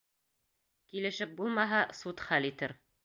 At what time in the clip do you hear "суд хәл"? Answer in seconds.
1.99-2.49